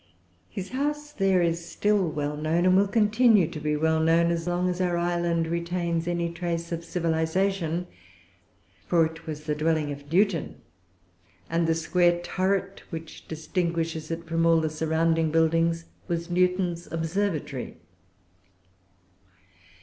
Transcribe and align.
His 0.49 0.69
house 0.69 1.11
there 1.11 1.43
is 1.43 1.63
still 1.63 2.09
well 2.09 2.35
known, 2.35 2.65
and 2.65 2.75
will 2.75 2.87
continue 2.87 3.47
to 3.47 3.59
be 3.59 3.77
well 3.77 3.99
known 3.99 4.31
as 4.31 4.47
long 4.47 4.67
as 4.67 4.81
our 4.81 4.97
island 4.97 5.45
retains 5.45 6.07
any 6.07 6.31
trace 6.33 6.71
of 6.71 6.83
civilization; 6.83 7.85
for 8.87 9.05
it 9.05 9.27
was 9.27 9.43
the 9.43 9.53
dwelling 9.53 9.91
of 9.91 10.11
Newton, 10.11 10.55
and 11.51 11.67
the 11.67 11.75
square 11.75 12.19
turret 12.19 12.81
which 12.89 13.27
distinguishes 13.27 14.09
it 14.09 14.25
from 14.25 14.43
all 14.43 14.59
the 14.59 14.71
surrounding 14.71 15.29
buildings 15.29 15.85
was 16.07 16.31
Newton's 16.31 16.91
observatory. 16.91 17.77